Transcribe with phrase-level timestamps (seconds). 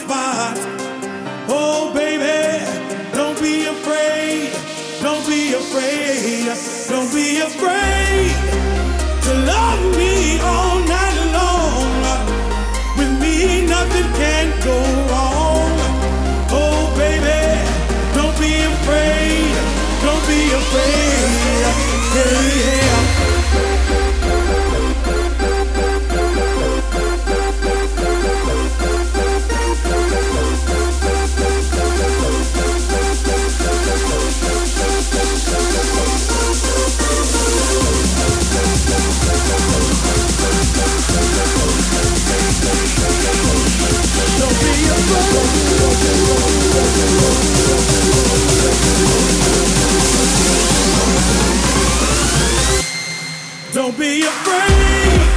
[0.00, 0.56] spot.
[1.48, 2.64] Oh, baby,
[3.12, 4.52] don't be afraid.
[5.02, 6.56] Don't be afraid.
[6.88, 7.89] Don't be afraid.
[53.72, 55.29] Don't be afraid.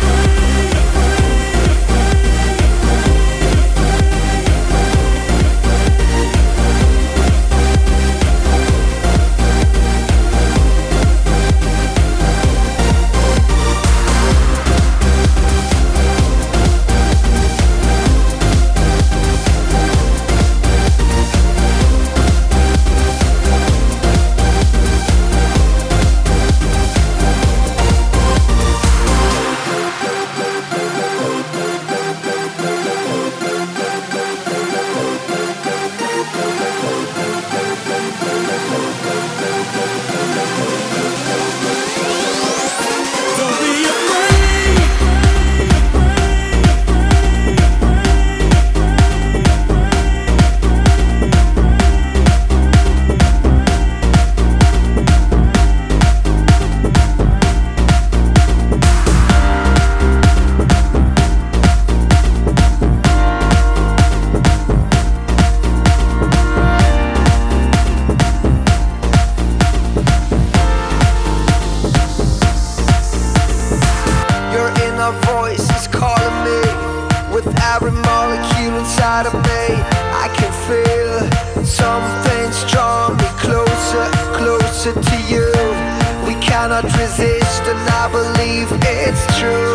[88.13, 89.74] believe it's true.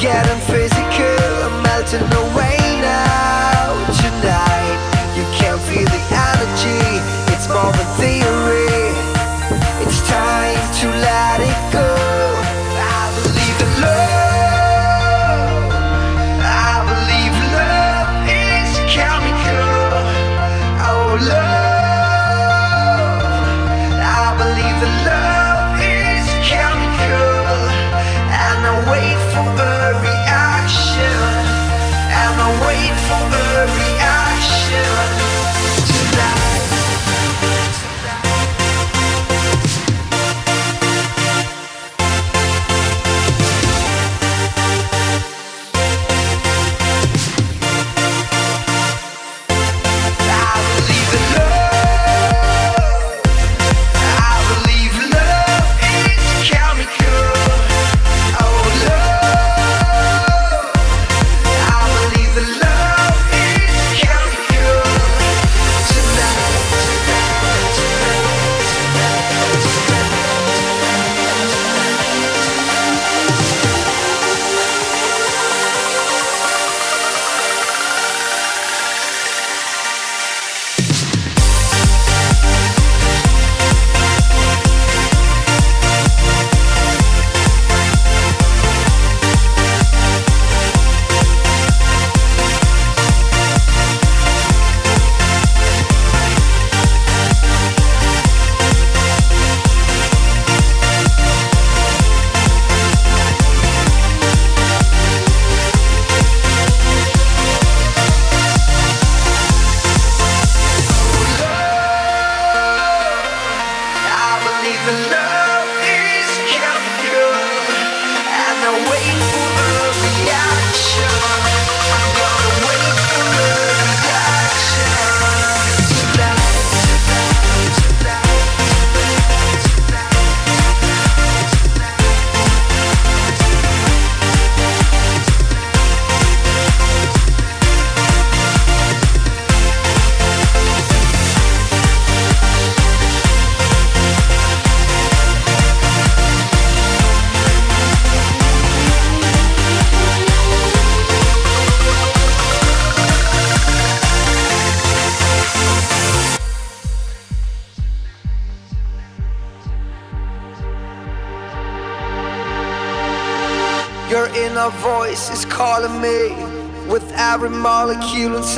[0.00, 4.47] Getting physical, I'm melting away now tonight.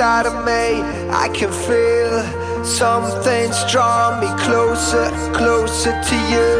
[0.00, 0.80] inside of me.
[1.12, 2.24] I can feel
[2.64, 6.52] something's drawing me closer, closer to you.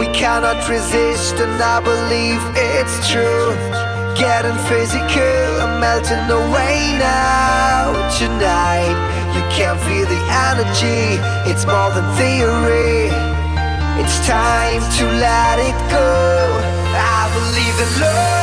[0.00, 3.52] We cannot resist, and I believe it's true.
[4.16, 7.92] Getting physical, I'm melting away now.
[8.16, 8.96] Tonight,
[9.36, 13.12] you can feel the energy, it's more than theory.
[14.00, 16.08] It's time to let it go.
[16.96, 18.41] I believe in love.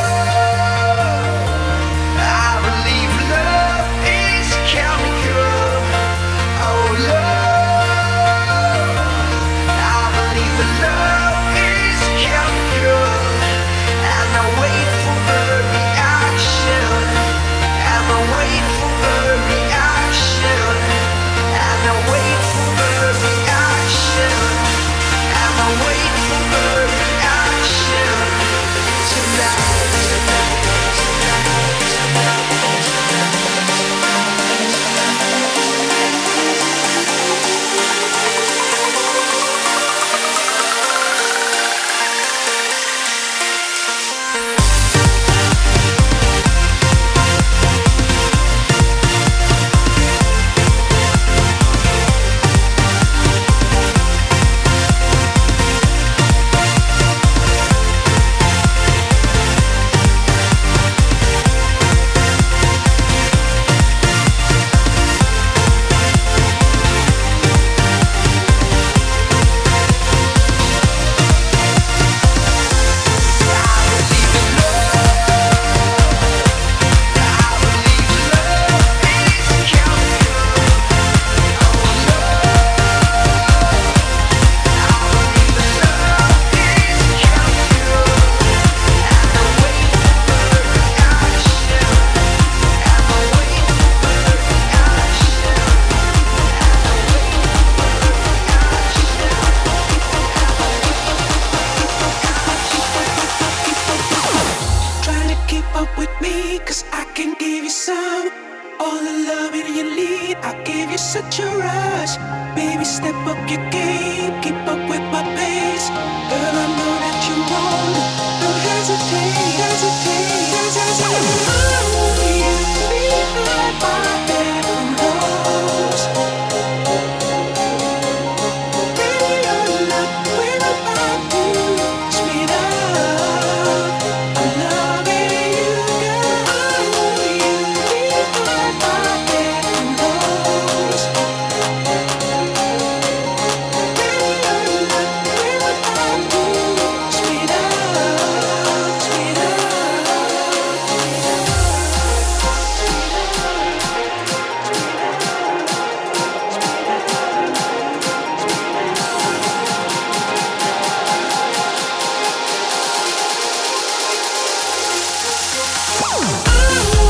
[166.11, 167.08] Oh!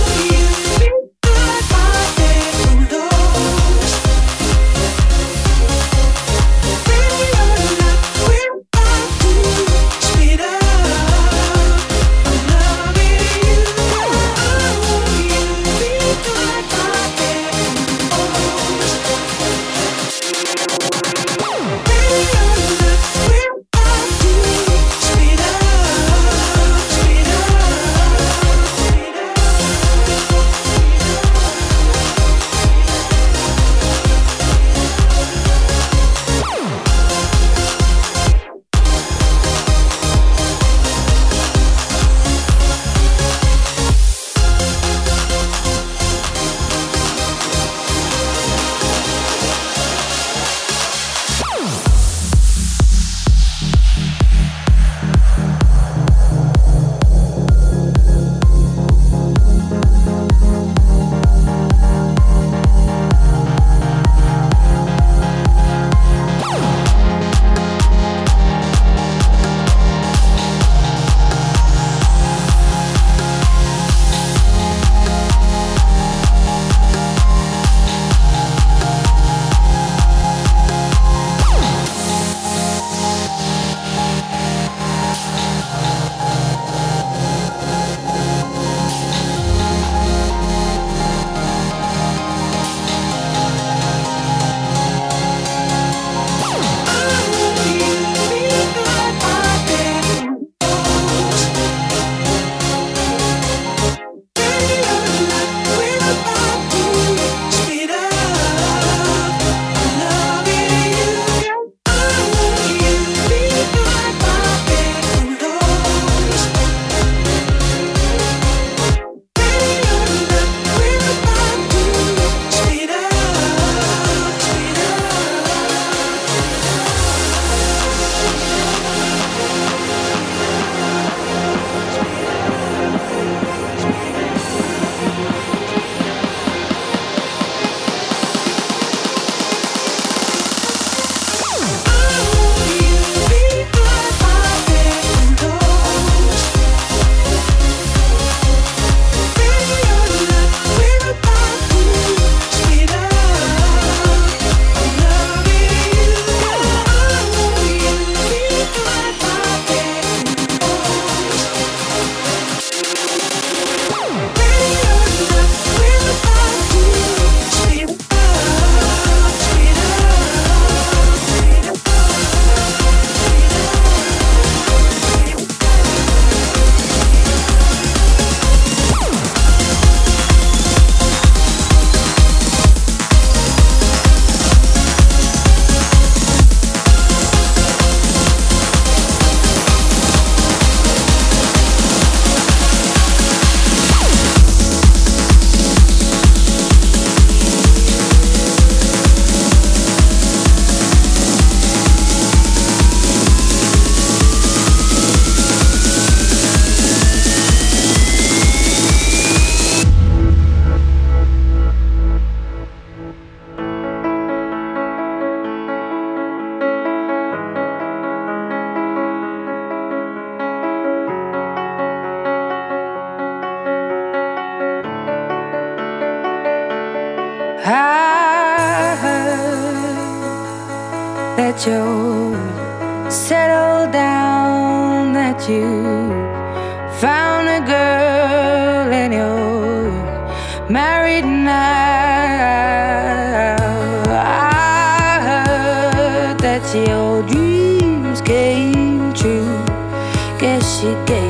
[250.80, 251.29] 寄给。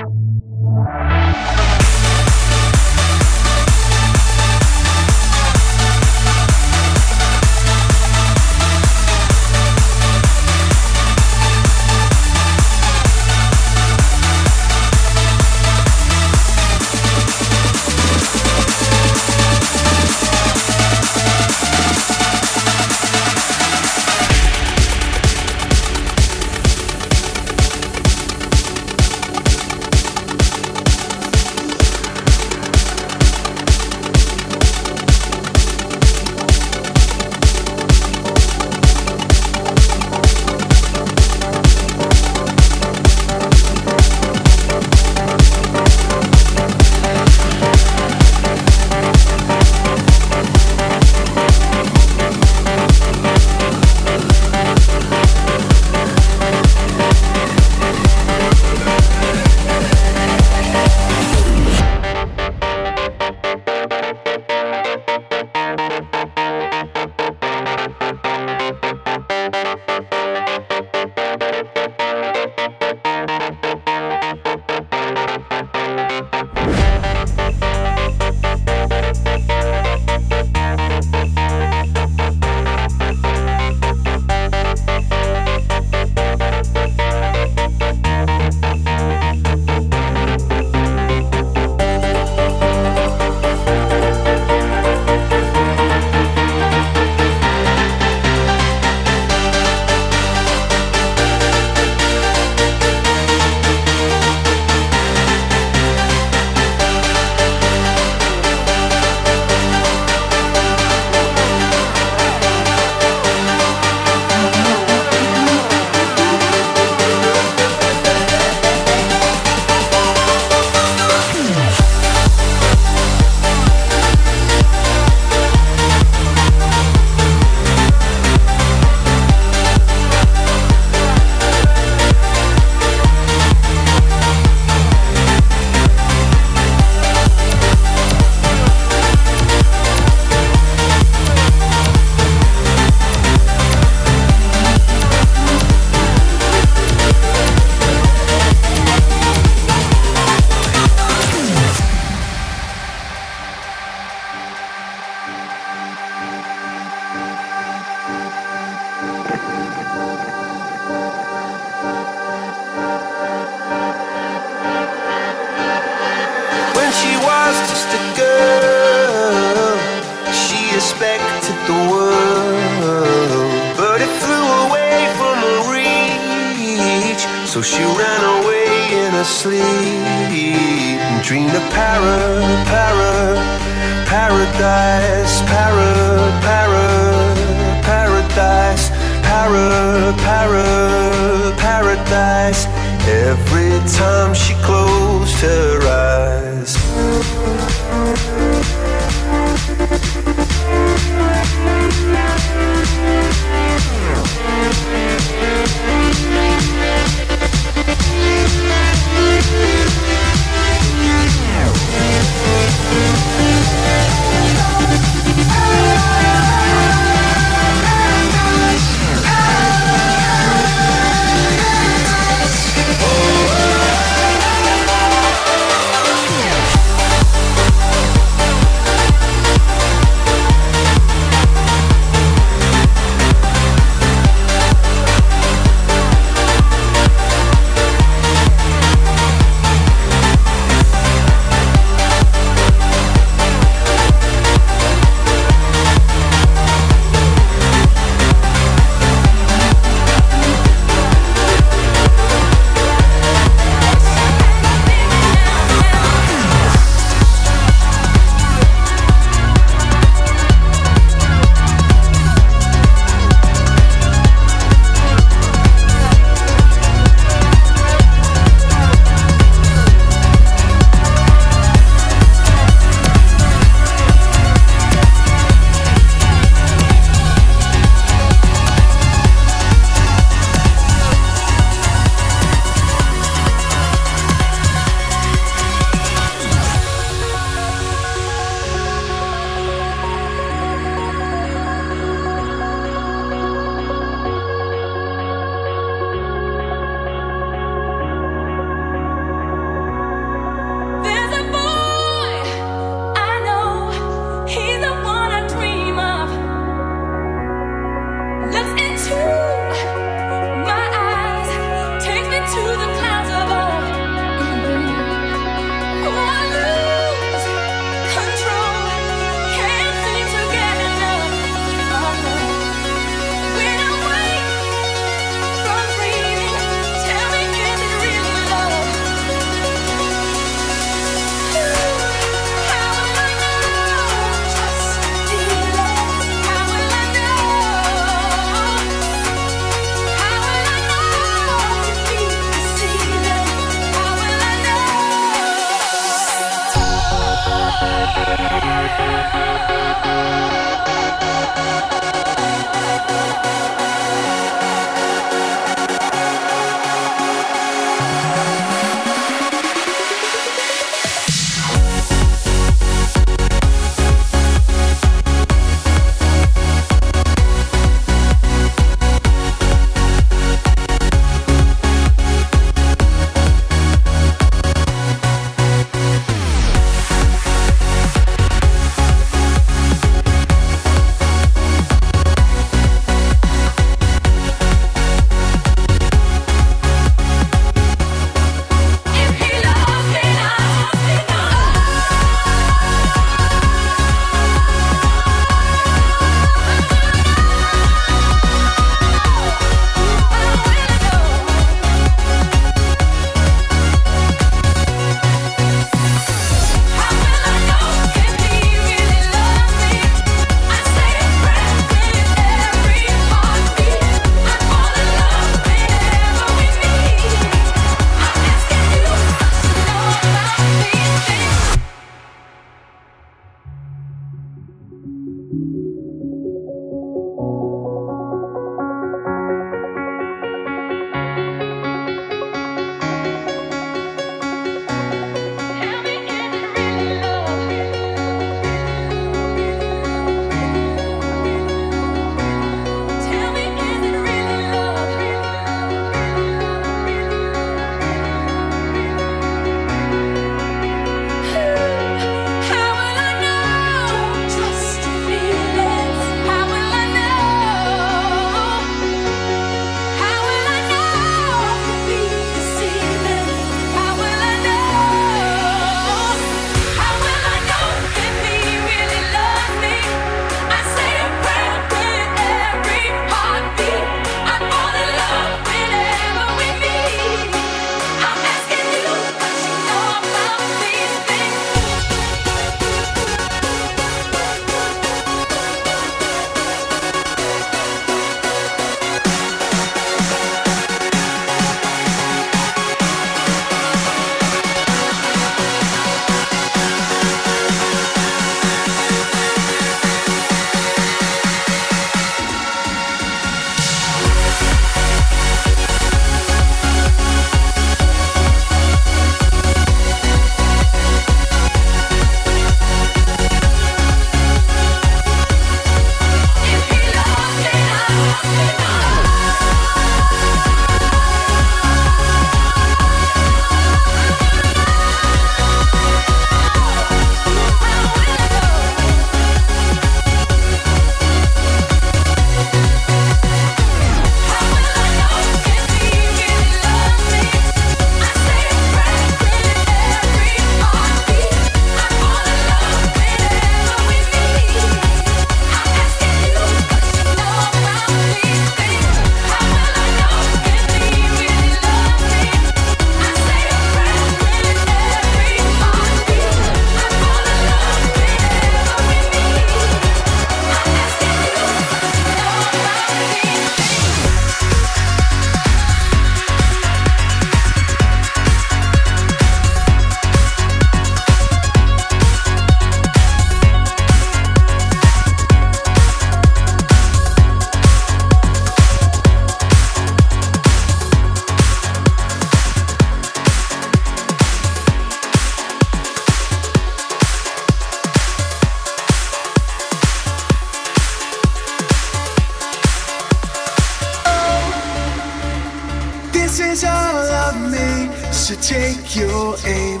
[598.60, 600.00] Take your aim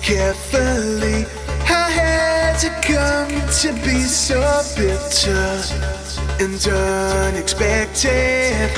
[0.00, 1.26] carefully.
[1.64, 3.30] How has it come
[3.60, 4.40] to be so
[4.76, 5.60] bitter
[6.40, 6.56] and
[7.28, 8.70] unexpected?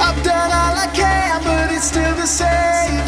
[0.00, 3.06] I've done all I can, but it's still the same.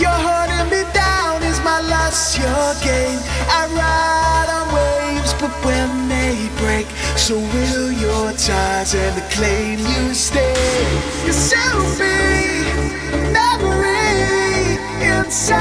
[0.00, 3.18] You're holding me down, is my loss your gain?
[3.50, 6.86] I ride on waves, but when they break,
[7.16, 10.54] so will your ties and the claim you stay.
[11.26, 12.48] You sell me
[13.32, 13.97] memory
[15.28, 15.58] inside.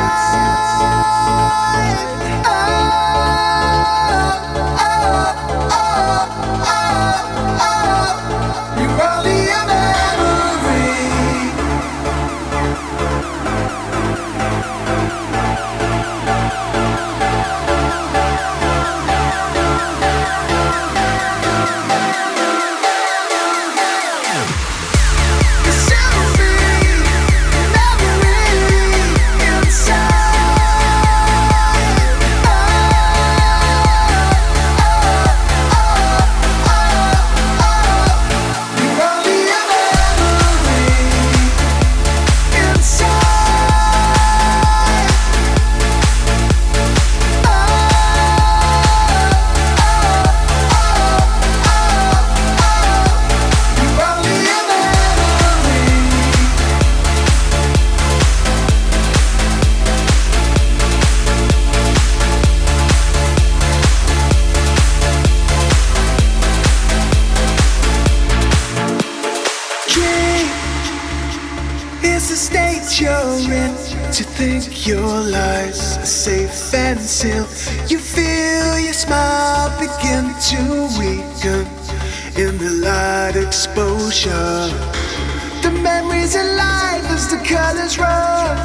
[84.25, 88.57] The memories alive as the colors run.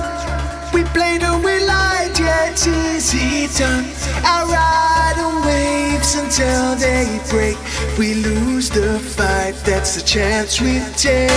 [0.72, 3.84] We played and we lied, yeah, it's easy done.
[4.24, 7.58] I ride on waves until they break.
[7.98, 11.30] We lose the fight, that's the chance we take.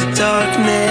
[0.00, 0.81] Into darkness.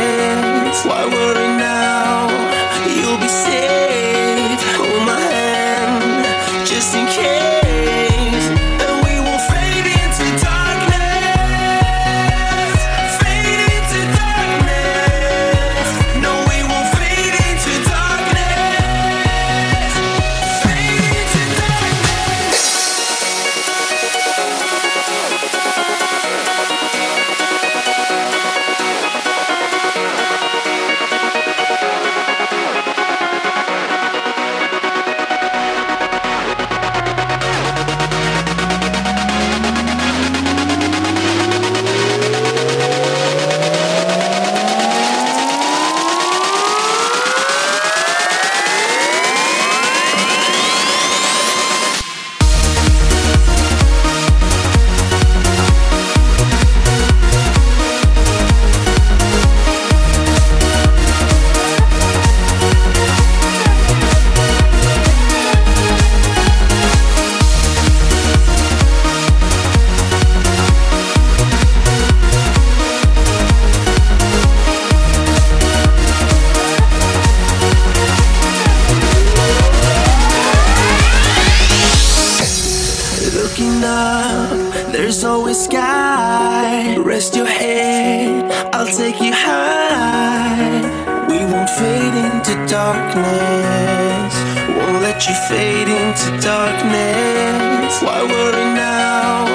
[95.27, 98.01] You fade into darkness.
[98.01, 99.45] Why worry now?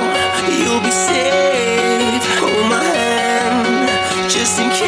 [0.48, 2.24] You'll be safe.
[2.38, 4.85] Hold my hand, just in case.